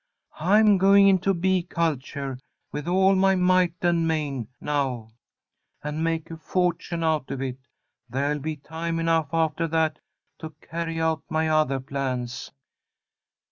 I'm 0.39 0.79
going 0.79 1.07
into 1.07 1.31
bee 1.31 1.61
culture 1.61 2.39
with 2.71 2.87
all 2.87 3.13
my 3.13 3.35
might 3.35 3.75
and 3.83 4.07
main, 4.07 4.47
now, 4.59 5.11
and 5.83 6.03
make 6.03 6.31
a 6.31 6.37
fortune 6.37 7.03
out 7.03 7.29
of 7.29 7.39
it. 7.39 7.59
There'll 8.09 8.39
be 8.39 8.55
time 8.55 8.97
enough 8.99 9.29
after 9.31 9.67
that 9.67 9.99
to 10.39 10.55
carry 10.59 10.99
out 10.99 11.21
my 11.29 11.49
other 11.49 11.79
plans. 11.79 12.49